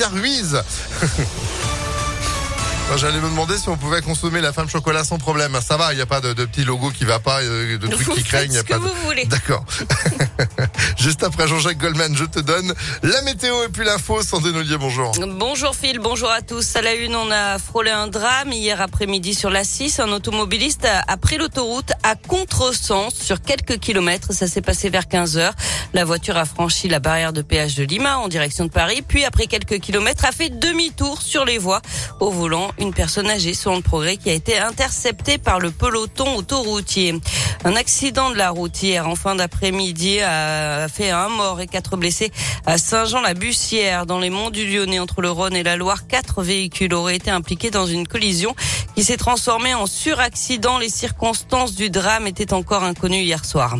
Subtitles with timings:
[0.00, 0.52] Olivia Ruiz.
[2.96, 5.56] J'allais me demander si on pouvait consommer la femme chocolat sans problème.
[5.62, 7.86] Ça va, il n'y a pas de, de, petit logo qui va pas, euh, de
[7.86, 8.52] trucs qui craignent.
[8.52, 9.24] Ce que vous voulez.
[9.26, 9.64] D'accord.
[10.98, 14.22] Juste après Jean-Jacques Goldman, je te donne la météo et puis l'info.
[14.22, 15.12] Sandrine Ollier, bonjour.
[15.38, 16.76] Bonjour Phil, bonjour à tous.
[16.76, 20.00] À la une, on a frôlé un drame hier après-midi sur la 6.
[20.00, 24.32] Un automobiliste a pris l'autoroute à contresens sur quelques kilomètres.
[24.32, 25.54] Ça s'est passé vers 15 heures.
[25.94, 29.24] La voiture a franchi la barrière de péage de Lima en direction de Paris, puis
[29.24, 31.80] après quelques kilomètres a fait demi-tour sur les voies.
[32.18, 36.36] Au volant, une personne âgée selon le progrès qui a été interceptée par le peloton
[36.36, 37.14] autoroutier.
[37.64, 41.96] Un accident de la route hier en fin d'après-midi a fait un mort et quatre
[41.96, 42.32] blessés
[42.66, 46.06] à Saint-Jean-la-Bussière dans les monts du Lyonnais entre le Rhône et la Loire.
[46.06, 48.54] Quatre véhicules auraient été impliqués dans une collision
[48.94, 50.78] qui s'est transformée en suraccident.
[50.78, 53.76] Les circonstances du drame étaient encore inconnues hier soir.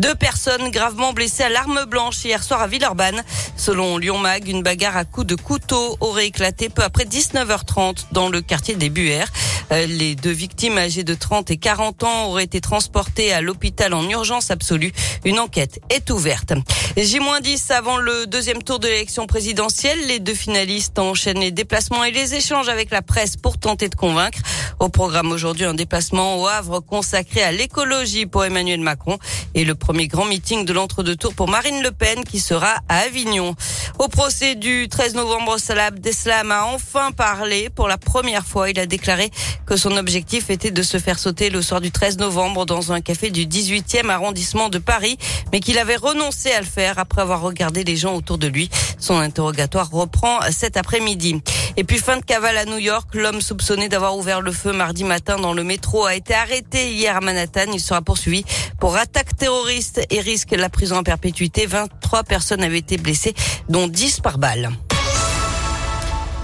[0.00, 3.22] Deux personnes gravement blessées à l'arme blanche hier soir à Villeurbanne.
[3.54, 8.30] Selon Lyon Mag, une bagarre à coups de couteau aurait éclaté peu après 19h30 dans
[8.30, 9.30] le quartier des Buères.
[9.72, 13.92] Euh, les deux victimes âgées de 30 et 40 ans auraient été transportées à l'hôpital
[13.92, 14.92] en urgence absolue.
[15.26, 16.54] Une enquête est ouverte.
[16.96, 19.98] J-10 avant le deuxième tour de l'élection présidentielle.
[20.06, 23.94] Les deux finalistes enchaînent les déplacements et les échanges avec la presse pour tenter de
[23.94, 24.38] convaincre.
[24.80, 29.18] Au programme aujourd'hui, un déplacement au Havre consacré à l'écologie pour Emmanuel Macron
[29.54, 33.54] et le grand meeting de l'entre-deux tours pour Marine Le Pen qui sera à Avignon.
[33.98, 37.70] Au procès du 13 novembre, Salah Abdeslam a enfin parlé.
[37.70, 39.30] Pour la première fois, il a déclaré
[39.70, 43.00] que son objectif était de se faire sauter le soir du 13 novembre dans un
[43.00, 45.16] café du 18e arrondissement de Paris,
[45.52, 48.68] mais qu'il avait renoncé à le faire après avoir regardé les gens autour de lui.
[48.98, 51.40] Son interrogatoire reprend cet après-midi.
[51.76, 55.04] Et puis fin de cavale à New York, l'homme soupçonné d'avoir ouvert le feu mardi
[55.04, 57.70] matin dans le métro a été arrêté hier à Manhattan.
[57.72, 58.44] Il sera poursuivi
[58.80, 61.66] pour attaque terroriste et risque la prison à perpétuité.
[61.66, 63.34] 23 personnes avaient été blessées,
[63.68, 64.72] dont 10 par balle.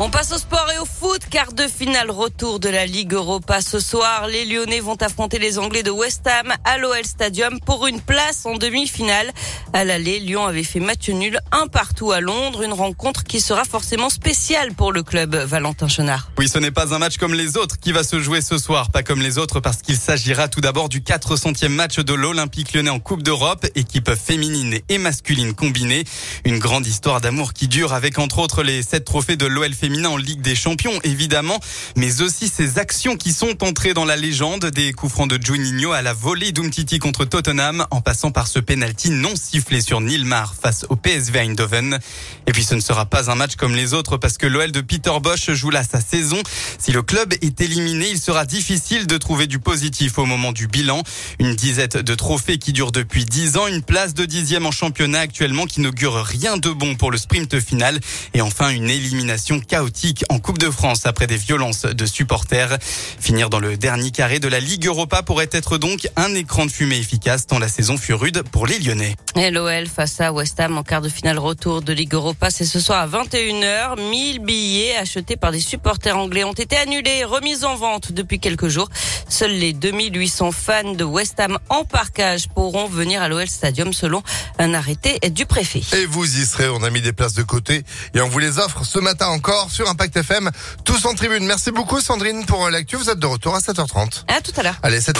[0.00, 1.22] On passe au sport et au foot.
[1.28, 4.28] Quart de finale retour de la Ligue Europa ce soir.
[4.28, 8.46] Les Lyonnais vont affronter les Anglais de West Ham à l'OL Stadium pour une place
[8.46, 9.32] en demi-finale.
[9.74, 12.62] À l'aller, Lyon avait fait match nul un partout à Londres.
[12.62, 16.30] Une rencontre qui sera forcément spéciale pour le club Valentin Chenard.
[16.38, 18.90] Oui, ce n'est pas un match comme les autres qui va se jouer ce soir.
[18.90, 22.88] Pas comme les autres parce qu'il s'agira tout d'abord du 400e match de l'Olympique lyonnais
[22.90, 26.04] en Coupe d'Europe, équipe féminine et masculine combinée.
[26.44, 30.08] Une grande histoire d'amour qui dure avec entre autres les sept trophées de l'OL féminin
[30.08, 31.60] en Ligue des Champions, évidemment,
[31.94, 35.92] mais aussi ces actions qui sont entrées dans la légende des coups francs de Juninho
[35.92, 39.36] à la volée d'Umtiti contre Tottenham, en passant par ce penalty non
[39.80, 41.98] sur Nilmar face au PSV Eindhoven.
[42.46, 44.80] Et puis ce ne sera pas un match comme les autres parce que l'OL de
[44.80, 46.40] Peter Bosch joue là sa saison.
[46.78, 50.66] Si le club est éliminé, il sera difficile de trouver du positif au moment du
[50.66, 51.02] bilan.
[51.38, 55.20] Une dizaine de trophées qui durent depuis dix ans, une place de dixième en championnat
[55.20, 58.00] actuellement qui n'augure rien de bon pour le sprint final
[58.34, 62.78] et enfin une élimination chaotique en Coupe de France après des violences de supporters.
[63.20, 66.70] Finir dans le dernier carré de la Ligue Europa pourrait être donc un écran de
[66.70, 69.16] fumée efficace tant la saison fut rude pour les Lyonnais.
[69.50, 72.80] LOL face à West Ham en quart de finale retour de Ligue Europa, c'est ce
[72.80, 73.98] soir à 21h.
[74.10, 78.68] 1000 billets achetés par des supporters anglais ont été annulés, remis en vente depuis quelques
[78.68, 78.88] jours.
[79.28, 84.22] Seuls les 2800 fans de West Ham en parcage pourront venir à l'OL Stadium selon
[84.58, 85.82] un arrêté du préfet.
[85.96, 88.58] Et vous y serez, on a mis des places de côté et on vous les
[88.58, 90.50] offre ce matin encore sur Impact FM,
[90.84, 91.44] tous en tribune.
[91.44, 94.24] Merci beaucoup Sandrine pour l'actu, vous êtes de retour à 7h30.
[94.28, 94.78] À tout à l'heure.
[94.82, 95.18] Allez, 7h03,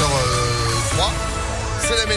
[1.83, 2.17] c'est la météo.